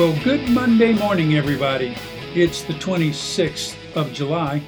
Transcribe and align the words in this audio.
Well, 0.00 0.18
good 0.24 0.48
Monday 0.48 0.94
morning, 0.94 1.34
everybody. 1.34 1.94
It's 2.34 2.62
the 2.62 2.72
26th 2.72 3.76
of 3.94 4.14
July, 4.14 4.62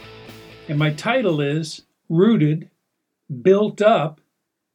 and 0.68 0.78
my 0.78 0.92
title 0.92 1.40
is 1.40 1.86
Rooted, 2.10 2.68
Built 3.40 3.80
Up, 3.80 4.20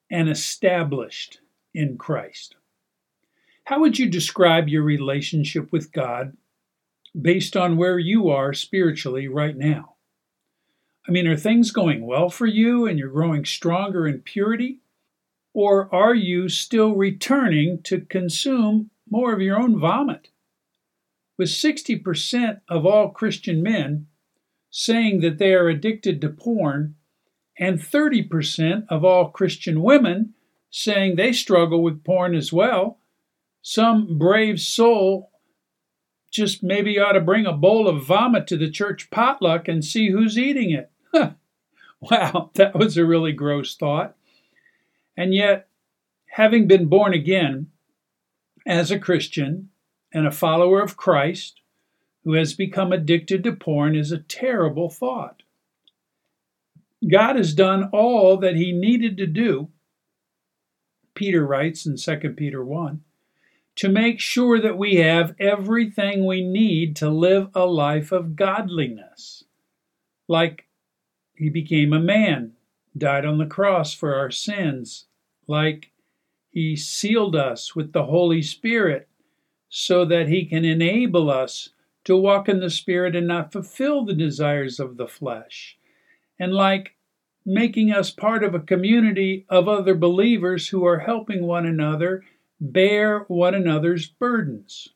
and 0.09 0.27
Established 0.27 1.41
in 1.75 1.95
Christ. 1.95 2.55
How 3.65 3.79
would 3.81 3.99
you 3.99 4.09
describe 4.09 4.67
your 4.67 4.81
relationship 4.81 5.71
with 5.71 5.91
God 5.91 6.35
based 7.21 7.55
on 7.55 7.77
where 7.77 7.99
you 7.99 8.29
are 8.29 8.51
spiritually 8.51 9.27
right 9.27 9.55
now? 9.55 9.97
I 11.07 11.11
mean, 11.11 11.27
are 11.27 11.37
things 11.37 11.69
going 11.69 12.03
well 12.03 12.31
for 12.31 12.47
you 12.47 12.87
and 12.87 12.97
you're 12.97 13.09
growing 13.09 13.45
stronger 13.45 14.07
in 14.07 14.21
purity? 14.21 14.79
Or 15.53 15.87
are 15.93 16.15
you 16.15 16.49
still 16.49 16.95
returning 16.95 17.83
to 17.83 18.01
consume 18.01 18.89
more 19.07 19.33
of 19.33 19.41
your 19.41 19.59
own 19.59 19.79
vomit? 19.79 20.29
With 21.37 21.49
60% 21.49 22.61
of 22.67 22.85
all 22.85 23.09
Christian 23.09 23.61
men 23.61 24.07
saying 24.69 25.21
that 25.21 25.37
they 25.37 25.53
are 25.53 25.69
addicted 25.69 26.19
to 26.21 26.29
porn, 26.29 26.95
and 27.57 27.79
30% 27.79 28.85
of 28.89 29.03
all 29.03 29.29
Christian 29.29 29.81
women 29.81 30.33
saying 30.69 31.15
they 31.15 31.33
struggle 31.33 31.81
with 31.81 32.03
porn 32.03 32.35
as 32.35 32.53
well, 32.53 32.99
some 33.61 34.17
brave 34.17 34.59
soul 34.59 35.31
just 36.31 36.61
maybe 36.61 36.99
ought 36.99 37.13
to 37.13 37.21
bring 37.21 37.45
a 37.45 37.53
bowl 37.53 37.87
of 37.87 38.05
vomit 38.05 38.45
to 38.47 38.57
the 38.57 38.69
church 38.69 39.09
potluck 39.09 39.67
and 39.67 39.83
see 39.83 40.11
who's 40.11 40.37
eating 40.37 40.71
it. 40.71 40.91
wow, 41.99 42.51
that 42.55 42.75
was 42.75 42.97
a 42.97 43.05
really 43.05 43.31
gross 43.31 43.75
thought. 43.75 44.15
And 45.15 45.33
yet, 45.33 45.67
having 46.27 46.67
been 46.67 46.87
born 46.87 47.13
again 47.13 47.67
as 48.67 48.91
a 48.91 48.99
Christian, 48.99 49.69
and 50.17 50.25
a 50.25 50.31
follower 50.31 50.81
of 50.81 50.97
Christ 50.97 51.61
who 52.23 52.33
has 52.33 52.55
become 52.55 52.91
addicted 52.91 53.43
to 53.43 53.51
porn 53.51 53.95
is 53.95 54.11
a 54.11 54.17
terrible 54.17 54.89
thought. 54.89 55.43
God 57.07 57.35
has 57.35 57.53
done 57.53 57.91
all 57.93 58.35
that 58.37 58.55
he 58.55 58.71
needed 58.71 59.15
to 59.17 59.27
do, 59.27 59.69
Peter 61.13 61.45
writes 61.45 61.85
in 61.85 61.97
2 61.97 62.31
Peter 62.31 62.65
1, 62.65 63.01
to 63.75 63.89
make 63.89 64.19
sure 64.19 64.59
that 64.59 64.75
we 64.79 64.95
have 64.95 65.35
everything 65.39 66.25
we 66.25 66.41
need 66.41 66.95
to 66.95 67.11
live 67.11 67.49
a 67.53 67.67
life 67.67 68.11
of 68.11 68.35
godliness. 68.35 69.43
Like 70.27 70.65
he 71.35 71.49
became 71.49 71.93
a 71.93 71.99
man, 71.99 72.53
died 72.97 73.23
on 73.23 73.37
the 73.37 73.45
cross 73.45 73.93
for 73.93 74.15
our 74.15 74.31
sins, 74.31 75.05
like 75.45 75.91
he 76.49 76.75
sealed 76.75 77.35
us 77.35 77.75
with 77.75 77.93
the 77.93 78.05
Holy 78.05 78.41
Spirit 78.41 79.06
so 79.69 80.05
that 80.05 80.27
he 80.27 80.45
can 80.45 80.65
enable 80.65 81.29
us 81.29 81.69
to 82.05 82.15
walk 82.15 82.47
in 82.47 82.59
the 82.59 82.69
Spirit 82.69 83.15
and 83.15 83.27
not 83.27 83.51
fulfill 83.51 84.05
the 84.05 84.13
desires 84.13 84.79
of 84.79 84.97
the 84.97 85.07
flesh. 85.07 85.77
And 86.39 86.53
like 86.53 86.95
making 87.45 87.91
us 87.91 88.11
part 88.11 88.43
of 88.43 88.53
a 88.53 88.59
community 88.59 89.45
of 89.49 89.67
other 89.67 89.95
believers 89.95 90.69
who 90.69 90.85
are 90.85 90.99
helping 90.99 91.45
one 91.45 91.65
another 91.65 92.23
bear 92.59 93.19
one 93.27 93.55
another's 93.55 94.07
burdens. 94.07 94.89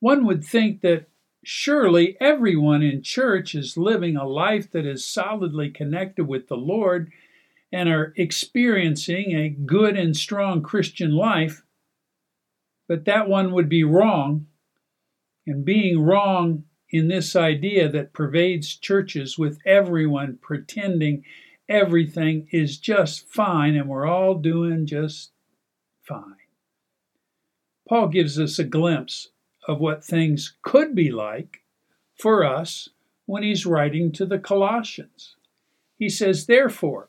One 0.00 0.24
would 0.26 0.44
think 0.44 0.80
that 0.80 1.06
surely 1.44 2.16
everyone 2.20 2.82
in 2.82 3.02
church 3.02 3.54
is 3.54 3.76
living 3.76 4.16
a 4.16 4.26
life 4.26 4.70
that 4.72 4.86
is 4.86 5.04
solidly 5.04 5.70
connected 5.70 6.26
with 6.26 6.48
the 6.48 6.56
Lord 6.56 7.12
and 7.72 7.88
are 7.88 8.12
experiencing 8.16 9.32
a 9.32 9.48
good 9.48 9.96
and 9.96 10.16
strong 10.16 10.62
Christian 10.62 11.12
life 11.12 11.62
but 12.88 13.04
that 13.04 13.28
one 13.28 13.52
would 13.52 13.68
be 13.68 13.84
wrong. 13.84 14.46
And 15.46 15.64
being 15.64 16.00
wrong 16.00 16.64
in 16.90 17.08
this 17.08 17.36
idea 17.36 17.88
that 17.88 18.12
pervades 18.12 18.74
churches 18.74 19.38
with 19.38 19.58
everyone 19.64 20.38
pretending 20.40 21.24
everything 21.68 22.48
is 22.52 22.78
just 22.78 23.28
fine 23.28 23.74
and 23.74 23.88
we're 23.88 24.06
all 24.06 24.34
doing 24.34 24.86
just 24.86 25.32
fine. 26.02 26.36
Paul 27.88 28.08
gives 28.08 28.38
us 28.38 28.58
a 28.58 28.64
glimpse 28.64 29.30
of 29.68 29.80
what 29.80 30.04
things 30.04 30.56
could 30.62 30.94
be 30.94 31.10
like 31.10 31.62
for 32.18 32.44
us 32.44 32.88
when 33.26 33.42
he's 33.42 33.66
writing 33.66 34.12
to 34.12 34.26
the 34.26 34.38
Colossians. 34.38 35.36
He 35.98 36.08
says, 36.08 36.46
Therefore, 36.46 37.08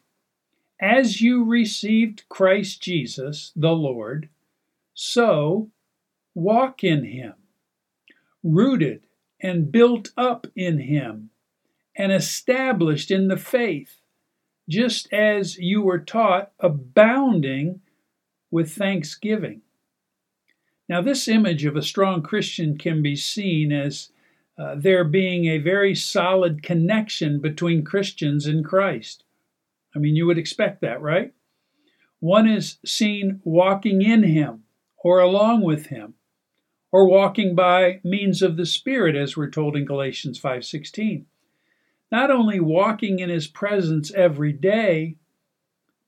as 0.80 1.22
you 1.22 1.44
received 1.44 2.30
Christ 2.30 2.82
Jesus, 2.82 3.52
the 3.56 3.72
Lord, 3.72 4.30
so 5.00 5.70
walk 6.34 6.84
in 6.84 7.04
him, 7.04 7.36
rooted 8.42 9.06
and 9.40 9.72
built 9.72 10.10
up 10.18 10.48
in 10.56 10.80
him, 10.80 11.30
and 11.96 12.12
established 12.12 13.12
in 13.12 13.28
the 13.28 13.38
faith, 13.38 14.02
just 14.68 15.14
as 15.14 15.60
you 15.60 15.84
were 15.84 16.00
taught, 16.00 16.52
abounding 16.60 17.80
with 18.50 18.74
thanksgiving. 18.74 19.62
Now, 20.90 21.04
this 21.04 21.28
image 21.28 21.64
of 21.64 21.76
a 21.76 21.84
strong 21.84 22.24
Christian 22.24 22.76
can 22.76 23.04
be 23.04 23.16
seen 23.16 23.72
as 23.72 24.12
uh, 24.58 24.74
there 24.80 25.04
being 25.04 25.46
a 25.46 25.60
very 25.60 25.94
solid 25.94 26.64
connection 26.64 27.40
between 27.40 27.86
Christians 27.86 28.48
and 28.48 28.66
Christ. 28.66 29.26
I 29.96 30.00
mean, 30.00 30.16
you 30.16 30.26
would 30.26 30.40
expect 30.40 30.82
that, 30.82 31.02
right? 31.02 31.34
One 32.20 32.48
is 32.48 32.80
seen 32.84 33.42
walking 33.44 34.02
in 34.02 34.24
Him, 34.24 34.64
or 34.98 35.20
along 35.20 35.62
with 35.62 35.88
him, 35.88 36.16
or 36.92 37.08
walking 37.08 37.56
by 37.56 38.00
means 38.04 38.42
of 38.42 38.58
the 38.58 38.66
Spirit, 38.66 39.16
as 39.16 39.38
we're 39.38 39.50
told 39.50 39.76
in 39.76 39.86
Galatians 39.86 40.40
5:16. 40.40 41.26
Not 42.12 42.32
only 42.32 42.60
walking 42.60 43.20
in 43.20 43.30
his 43.30 43.48
presence 43.48 44.14
every 44.14 44.54
day, 44.54 45.18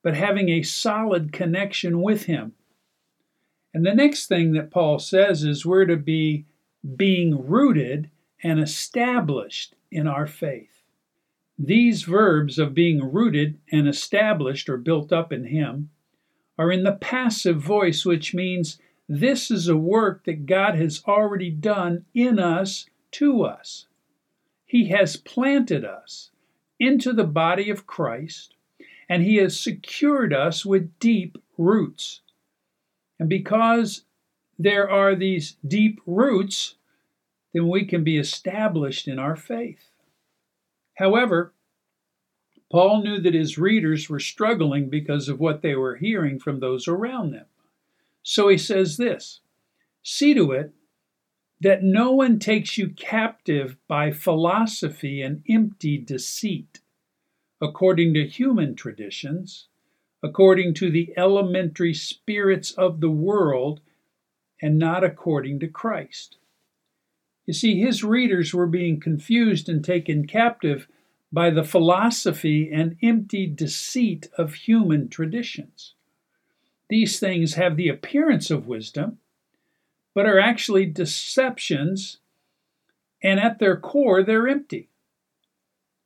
but 0.02 0.16
having 0.16 0.50
a 0.50 0.64
solid 0.64 1.34
connection 1.34 2.02
with 2.02 2.24
him. 2.26 2.54
And 3.74 3.86
the 3.86 3.94
next 3.94 4.28
thing 4.28 4.54
that 4.54 4.72
Paul 4.72 5.00
says 5.00 5.44
is 5.44 5.66
we're 5.66 5.86
to 5.86 5.98
be 5.98 6.46
being 6.96 7.48
rooted 7.48 8.10
and 8.42 8.60
established 8.60 9.76
in 9.92 10.08
our 10.08 10.26
faith. 10.26 10.84
These 11.58 12.04
verbs 12.04 12.58
of 12.58 12.74
being 12.74 13.12
rooted 13.12 13.60
and 13.72 13.88
established 13.88 14.70
or 14.70 14.78
built 14.78 15.12
up 15.12 15.34
in 15.34 15.46
him 15.46 15.90
are 16.60 16.72
in 16.74 16.84
the 16.84 16.92
passive 16.92 17.58
voice, 17.58 18.06
which 18.06 18.34
means 18.36 18.78
this 19.08 19.50
is 19.50 19.70
a 19.70 19.78
work 19.78 20.26
that 20.26 20.46
God 20.46 20.76
has 20.76 21.02
already 21.08 21.50
done 21.50 22.06
in 22.14 22.38
us, 22.38 22.86
to 23.12 23.44
us. 23.44 23.88
He 24.66 24.90
has 24.90 25.16
planted 25.16 25.86
us 25.86 26.30
into 26.80 27.14
the 27.14 27.24
body 27.24 27.70
of 27.70 27.88
Christ, 27.88 28.56
and 29.08 29.24
He 29.24 29.38
has 29.38 29.58
secured 29.58 30.34
us 30.34 30.66
with 30.66 31.00
deep 31.00 31.38
roots. 31.58 32.22
And 33.18 33.30
because 33.30 34.04
there 34.60 34.90
are 34.90 35.16
these 35.16 35.56
deep 35.66 36.02
roots, 36.06 36.76
then 37.54 37.70
we 37.70 37.86
can 37.86 38.04
be 38.04 38.18
established 38.18 39.08
in 39.08 39.18
our 39.18 39.38
faith. 39.38 39.90
However, 40.96 41.54
Paul 42.72 43.02
knew 43.04 43.20
that 43.20 43.34
his 43.34 43.58
readers 43.58 44.10
were 44.10 44.20
struggling 44.20 44.90
because 44.90 45.28
of 45.28 45.40
what 45.40 45.62
they 45.62 45.76
were 45.76 45.96
hearing 45.96 46.40
from 46.40 46.60
those 46.60 46.88
around 46.88 47.32
them. 47.32 47.46
So 48.22 48.48
he 48.48 48.58
says 48.58 48.98
this 48.98 49.42
See 50.04 50.34
to 50.34 50.52
it 50.52 50.74
that 51.62 51.84
no 51.84 52.12
one 52.12 52.40
takes 52.40 52.78
you 52.78 52.90
captive 52.90 53.76
by 53.88 54.12
philosophy 54.12 55.22
and 55.22 55.44
empty 55.50 55.98
deceit, 55.98 56.80
according 57.60 58.14
to 58.14 58.28
human 58.28 58.76
traditions, 58.76 59.68
according 60.24 60.74
to 60.76 60.90
the 60.90 61.14
elementary 61.18 61.94
spirits 61.94 62.72
of 62.72 63.02
the 63.02 63.10
world, 63.10 63.82
and 64.62 64.78
not 64.78 65.04
according 65.04 65.60
to 65.60 65.68
Christ. 65.68 66.38
You 67.46 67.54
see, 67.54 67.80
his 67.80 68.04
readers 68.04 68.54
were 68.54 68.68
being 68.68 69.00
confused 69.00 69.68
and 69.68 69.84
taken 69.84 70.28
captive 70.28 70.88
by 71.32 71.50
the 71.50 71.64
philosophy 71.64 72.70
and 72.72 72.98
empty 73.04 73.46
deceit 73.46 74.30
of 74.38 74.54
human 74.54 75.10
traditions. 75.10 75.94
These 76.90 77.20
things 77.20 77.54
have 77.54 77.78
the 77.78 77.90
appearance 77.90 78.50
of 78.50 78.68
wisdom, 78.68 79.20
but 80.16 80.26
are 80.26 80.40
actually 80.40 80.88
deceptions, 80.88 82.18
and 83.22 83.40
at 83.40 83.60
their 83.60 83.78
core, 83.78 84.24
they're 84.24 84.48
empty. 84.48 84.90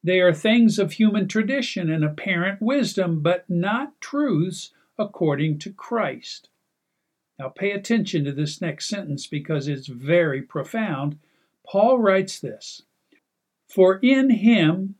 They 0.04 0.20
are 0.20 0.34
things 0.34 0.78
of 0.78 0.94
human 0.94 1.30
tradition 1.30 1.90
and 1.90 2.04
apparent 2.04 2.62
wisdom, 2.62 3.22
but 3.22 3.50
not 3.50 4.00
truths 4.02 4.72
according 5.00 5.60
to 5.60 5.72
Christ. 5.72 6.50
Now, 7.40 7.50
pay 7.50 7.72
attention 7.72 8.26
to 8.26 8.34
this 8.34 8.60
next 8.60 8.88
sentence 8.88 9.26
because 9.26 9.68
it's 9.68 9.88
very 9.88 10.42
profound. 10.42 11.18
Paul 11.66 12.00
writes 12.00 12.40
this 12.40 12.84
For 13.68 14.00
in 14.04 14.30
him 14.30 14.96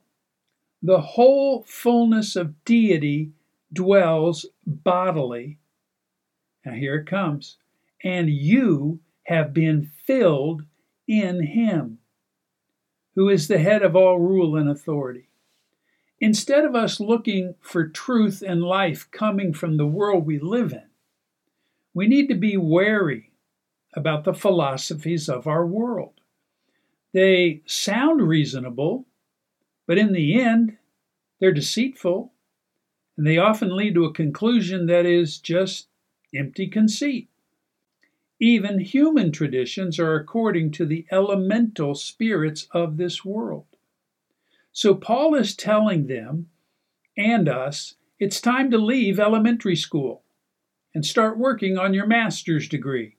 the 0.84 1.02
whole 1.02 1.64
fullness 1.64 2.36
of 2.36 2.64
deity 2.66 3.32
dwells 3.72 4.46
bodily 4.68 5.58
now 6.66 6.74
here 6.74 6.96
it 6.96 7.06
comes. 7.06 7.58
And 8.04 8.30
you 8.30 9.00
have 9.24 9.54
been 9.54 9.90
filled 10.06 10.64
in 11.08 11.46
Him, 11.46 12.00
who 13.16 13.30
is 13.30 13.48
the 13.48 13.60
head 13.60 13.84
of 13.84 13.96
all 13.96 14.20
rule 14.20 14.56
and 14.56 14.70
authority. 14.70 15.30
Instead 16.20 16.64
of 16.64 16.76
us 16.76 17.00
looking 17.00 17.56
for 17.60 17.88
truth 17.88 18.44
and 18.46 18.64
life 18.64 19.10
coming 19.12 19.54
from 19.54 19.76
the 19.76 19.86
world 19.86 20.26
we 20.26 20.40
live 20.40 20.72
in, 20.72 20.86
we 21.94 22.08
need 22.08 22.28
to 22.28 22.36
be 22.36 22.56
wary 22.56 23.32
about 23.94 24.24
the 24.24 24.34
philosophies 24.34 25.30
of 25.30 25.48
our 25.48 25.66
world. 25.66 26.22
They 27.14 27.62
sound 27.66 28.28
reasonable, 28.28 29.06
but 29.86 29.98
in 29.98 30.14
the 30.14 30.40
end, 30.40 30.78
they're 31.40 31.52
deceitful, 31.52 32.32
and 33.18 33.28
they 33.28 33.38
often 33.38 33.76
lead 33.76 33.96
to 33.96 34.06
a 34.06 34.14
conclusion 34.14 34.86
that 34.88 35.06
is 35.06 35.38
just 35.38 35.88
empty 36.34 36.68
conceit. 36.68 37.30
Even 38.40 38.80
human 38.80 39.32
traditions 39.32 40.00
are 40.00 40.16
according 40.16 40.72
to 40.72 40.86
the 40.86 41.06
elemental 41.12 41.96
spirits 41.96 42.68
of 42.72 42.98
this 42.98 43.24
world. 43.24 43.66
So 44.72 44.96
Paul 44.96 45.36
is 45.36 45.56
telling 45.56 46.08
them 46.08 46.50
and 47.16 47.48
us 47.48 47.96
it's 48.20 48.42
time 48.42 48.72
to 48.72 48.78
leave 48.78 49.20
elementary 49.20 49.76
school 49.76 50.24
and 50.96 51.06
start 51.06 51.38
working 51.38 51.78
on 51.78 51.94
your 51.94 52.08
master's 52.08 52.68
degree, 52.68 53.18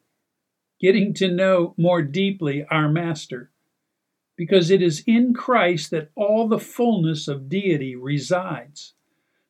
getting 0.80 1.14
to 1.14 1.30
know 1.30 1.74
more 1.76 2.02
deeply 2.02 2.66
our 2.70 2.88
master, 2.88 3.50
because 4.36 4.70
it 4.70 4.82
is 4.82 5.04
in 5.06 5.32
Christ 5.32 5.90
that 5.90 6.10
all 6.14 6.48
the 6.48 6.58
fullness 6.58 7.28
of 7.28 7.48
deity 7.48 7.94
resides. 7.94 8.94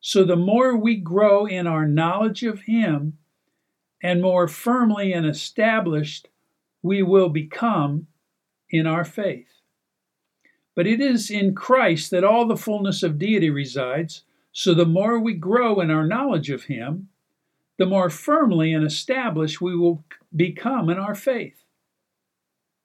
So 0.01 0.25
the 0.25 0.37
more 0.37 0.77
we 0.77 0.97
grow 0.97 1.47
in 1.47 1.67
our 1.67 1.87
knowledge 1.87 2.43
of 2.43 2.63
him, 2.63 3.19
and 4.03 4.21
more 4.21 4.47
firmly 4.47 5.15
and 5.15 5.25
established 5.25 6.29
we 6.83 7.03
will 7.03 7.31
become 7.31 8.07
in 8.69 8.87
our 8.87 9.05
faith. 9.05 9.63
But 10.75 10.87
it 10.87 11.01
is 11.01 11.31
in 11.31 11.55
Christ 11.55 12.11
that 12.11 12.25
all 12.25 12.47
the 12.47 12.57
fullness 12.57 13.03
of 13.03 13.19
deity 13.19 13.49
resides, 13.49 14.25
so 14.53 14.75
the 14.75 14.85
more 14.85 15.19
we 15.19 15.33
grow 15.33 15.81
in 15.81 15.91
our 15.91 16.07
knowledge 16.07 16.51
of 16.51 16.65
Him, 16.65 17.09
the 17.79 17.87
more 17.87 18.11
firmly 18.11 18.75
and 18.75 18.85
established 18.85 19.61
we 19.61 19.75
will 19.75 20.05
become 20.37 20.91
in 20.91 20.99
our 20.99 21.15
faith. 21.15 21.64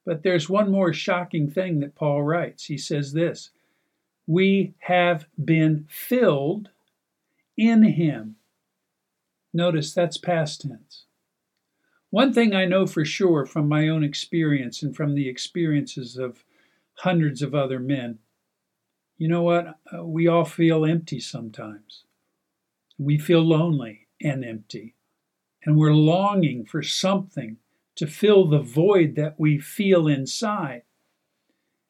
But 0.10 0.24
there's 0.24 0.50
one 0.50 0.72
more 0.72 0.92
shocking 0.92 1.52
thing 1.52 1.82
that 1.82 1.94
Paul 1.94 2.24
writes. 2.24 2.66
He 2.66 2.80
says 2.80 3.14
this 3.14 3.52
We 4.26 4.74
have 4.80 5.28
been 5.46 5.86
filled 5.88 6.70
in 7.56 7.84
Him. 7.84 8.38
Notice 9.54 9.94
that's 9.94 10.18
past 10.18 10.62
tense. 10.62 11.06
One 12.10 12.34
thing 12.34 12.56
I 12.56 12.66
know 12.66 12.88
for 12.88 13.06
sure 13.06 13.46
from 13.46 13.70
my 13.70 13.88
own 13.88 14.04
experience 14.04 14.82
and 14.82 14.96
from 14.96 15.14
the 15.14 15.30
experiences 15.30 16.18
of 16.18 16.44
hundreds 16.96 17.44
of 17.44 17.54
other 17.54 17.80
men. 17.80 18.18
You 19.20 19.28
know 19.28 19.44
what? 19.44 19.78
Uh, 19.96 20.04
we 20.04 20.28
all 20.28 20.44
feel 20.44 20.88
empty 20.88 21.20
sometimes. 21.20 22.04
We 22.98 23.20
feel 23.20 23.42
lonely 23.42 24.08
and 24.20 24.44
empty. 24.44 24.96
And 25.64 25.78
we're 25.78 25.94
longing 25.94 26.66
for 26.66 26.82
something 26.82 27.58
to 28.00 28.08
fill 28.08 28.48
the 28.48 28.62
void 28.62 29.16
that 29.18 29.38
we 29.38 29.60
feel 29.60 30.08
inside. 30.08 30.84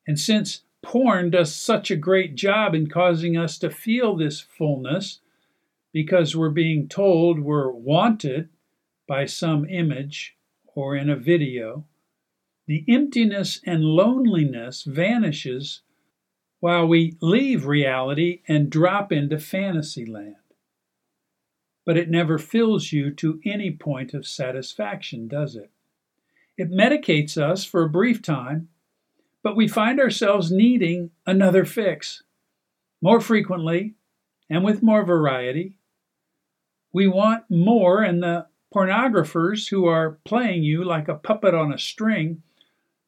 And 0.07 0.19
since 0.19 0.63
porn 0.81 1.29
does 1.29 1.56
such 1.56 1.91
a 1.91 1.95
great 1.95 2.33
job 2.33 2.73
in 2.73 2.89
causing 2.89 3.38
us 3.38 3.59
to 3.59 3.69
feel 3.69 4.15
this 4.15 4.41
fullness, 4.41 5.19
because 5.94 6.35
we're 6.35 6.50
being 6.50 6.88
told 6.88 7.39
we're 7.39 7.69
wanted 7.69 8.50
by 9.07 9.25
some 9.25 9.69
image 9.69 10.35
or 10.73 10.95
in 10.95 11.11
a 11.11 11.15
video, 11.15 11.85
the 12.65 12.83
emptiness 12.88 13.61
and 13.63 13.83
loneliness 13.83 14.81
vanishes 14.81 15.81
while 16.59 16.88
we 16.88 17.17
leave 17.21 17.67
reality 17.67 18.41
and 18.47 18.71
drop 18.71 19.11
into 19.11 19.38
fantasy 19.38 20.07
land. 20.07 20.38
But 21.85 21.97
it 21.97 22.09
never 22.09 22.39
fills 22.39 22.91
you 22.91 23.11
to 23.11 23.39
any 23.45 23.69
point 23.69 24.15
of 24.15 24.25
satisfaction, 24.25 25.27
does 25.27 25.56
it? 25.56 25.69
It 26.59 26.69
medicates 26.69 27.38
us 27.38 27.63
for 27.63 27.83
a 27.83 27.89
brief 27.89 28.21
time, 28.21 28.67
but 29.41 29.56
we 29.56 29.69
find 29.69 29.97
ourselves 30.00 30.51
needing 30.51 31.11
another 31.25 31.63
fix 31.63 32.21
more 33.01 33.21
frequently 33.21 33.94
and 34.50 34.65
with 34.65 34.83
more 34.83 35.06
variety. 35.06 35.75
We 36.91 37.07
want 37.07 37.50
more, 37.50 38.03
and 38.03 38.21
the 38.21 38.47
pornographers 38.75 39.69
who 39.69 39.85
are 39.85 40.19
playing 40.25 40.63
you 40.63 40.83
like 40.83 41.07
a 41.07 41.15
puppet 41.15 41.53
on 41.53 41.71
a 41.71 41.77
string 41.77 42.44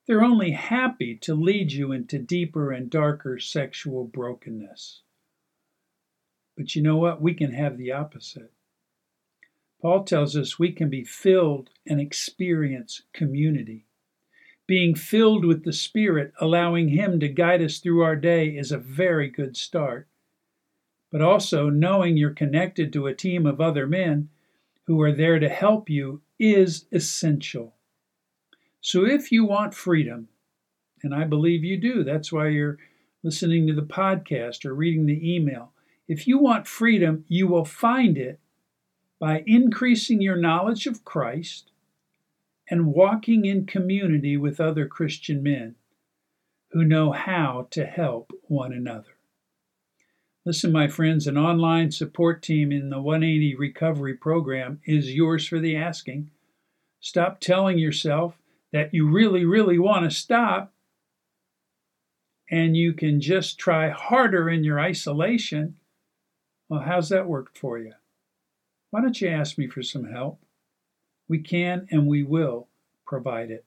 they're 0.08 0.24
only 0.24 0.52
happy 0.52 1.16
to 1.16 1.36
lead 1.36 1.72
you 1.72 1.92
into 1.92 2.18
deeper 2.20 2.72
and 2.72 2.90
darker 2.90 3.38
sexual 3.38 4.06
brokenness. 4.06 5.02
But 6.58 6.76
you 6.76 6.82
know 6.82 6.98
what? 6.98 7.22
We 7.22 7.34
can 7.34 7.54
have 7.54 7.78
the 7.78 7.92
opposite. 7.92 8.52
Paul 9.82 10.04
tells 10.04 10.38
us 10.38 10.60
we 10.60 10.72
can 10.72 10.90
be 10.90 11.04
filled 11.04 11.72
and 11.88 12.00
experience 12.00 13.02
community. 13.14 13.86
Being 14.68 14.94
filled 14.94 15.44
with 15.44 15.64
the 15.64 15.74
Spirit, 15.74 16.34
allowing 16.40 16.90
Him 16.90 17.20
to 17.20 17.28
guide 17.28 17.64
us 17.64 17.80
through 17.80 18.04
our 18.04 18.16
day, 18.16 18.50
is 18.50 18.72
a 18.72 18.78
very 18.78 19.28
good 19.28 19.58
start. 19.58 20.08
But 21.12 21.22
also, 21.22 21.70
knowing 21.70 22.16
you're 22.16 22.30
connected 22.30 22.94
to 22.94 23.08
a 23.08 23.16
team 23.16 23.46
of 23.48 23.60
other 23.60 23.88
men 23.88 24.30
who 24.84 25.02
are 25.02 25.12
there 25.12 25.40
to 25.40 25.50
help 25.50 25.90
you 25.90 26.22
is 26.38 26.86
essential. 26.92 27.74
So 28.82 29.06
if 29.06 29.32
you 29.32 29.46
want 29.46 29.74
freedom, 29.74 30.30
and 31.04 31.14
I 31.14 31.24
believe 31.24 31.64
you 31.64 31.78
do, 31.78 32.04
that's 32.04 32.32
why 32.32 32.50
you're 32.50 32.78
listening 33.24 33.68
to 33.68 33.74
the 33.74 33.82
podcast 33.82 34.64
or 34.64 34.76
reading 34.76 35.08
the 35.08 35.36
email. 35.36 35.72
If 36.08 36.28
you 36.28 36.38
want 36.38 36.68
freedom, 36.68 37.26
you 37.28 37.48
will 37.48 37.66
find 37.66 38.18
it 38.18 38.40
by 39.22 39.44
increasing 39.46 40.20
your 40.20 40.36
knowledge 40.36 40.88
of 40.88 41.06
Christ 41.06 41.70
and 42.68 42.88
walking 42.88 43.46
in 43.46 43.68
community 43.68 44.36
with 44.36 44.60
other 44.60 44.88
Christian 44.88 45.44
men 45.44 45.76
who 46.72 46.84
know 46.84 47.12
how 47.12 47.68
to 47.70 47.86
help 47.86 48.34
one 48.48 48.74
another. 48.74 49.16
Listen, 50.44 50.72
my 50.72 50.88
friends, 50.88 51.28
an 51.28 51.38
online 51.38 51.92
support 51.92 52.42
team 52.42 52.72
in 52.72 52.90
the 52.90 53.00
180 53.00 53.54
Recovery 53.58 54.16
Program 54.16 54.82
is 54.86 55.14
yours 55.14 55.48
for 55.48 55.60
the 55.60 55.76
asking. 55.76 56.32
Stop 57.00 57.40
telling 57.40 57.78
yourself 57.78 58.40
that 58.74 58.92
you 58.92 59.08
really, 59.08 59.46
really 59.46 59.78
want 59.78 60.10
to 60.10 60.18
stop, 60.18 60.74
and 62.50 62.76
you 62.76 62.92
can 62.94 63.22
just 63.22 63.60
try 63.60 63.90
harder 63.90 64.50
in 64.50 64.64
your 64.64 64.80
isolation, 64.80 65.76
well, 66.70 66.80
how's 66.80 67.10
that 67.10 67.28
worked 67.28 67.56
for 67.56 67.78
you? 67.78 67.94
Why 68.92 69.00
don't 69.00 69.22
you 69.22 69.30
ask 69.30 69.58
me 69.58 69.68
for 69.68 69.82
some 69.82 70.04
help? 70.04 70.44
We 71.30 71.40
can 71.40 71.88
and 71.92 72.08
we 72.08 72.24
will 72.24 72.68
provide 73.08 73.50
it. 73.50 73.64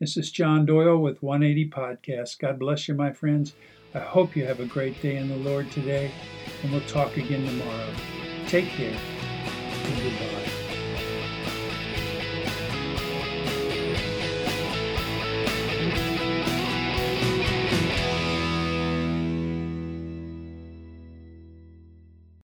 This 0.00 0.16
is 0.16 0.32
John 0.32 0.66
Doyle 0.66 0.98
with 0.98 1.22
180 1.22 1.70
Podcast. 1.70 2.40
God 2.40 2.58
bless 2.58 2.88
you, 2.88 2.94
my 2.94 3.12
friends. 3.12 3.54
I 3.94 4.00
hope 4.00 4.34
you 4.34 4.44
have 4.44 4.58
a 4.58 4.66
great 4.66 5.00
day 5.00 5.18
in 5.18 5.28
the 5.28 5.36
Lord 5.36 5.70
today, 5.70 6.10
and 6.64 6.72
we'll 6.72 6.80
talk 6.88 7.16
again 7.16 7.46
tomorrow. 7.46 7.94
Take 8.48 8.66
care. 8.70 8.98